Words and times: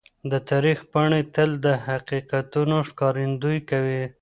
د 0.31 0.33
تاریخ 0.49 0.79
پاڼې 0.91 1.21
تل 1.33 1.49
د 1.65 1.67
حقیقتونو 1.85 2.75
ښکارندويي 2.89 3.61
کوي. 3.69 4.01